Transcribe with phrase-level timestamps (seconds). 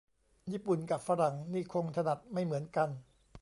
[0.51, 2.89] ญี่ปุ่นกะฝรั่งนี่คงถนัดไม่เหมือนกัน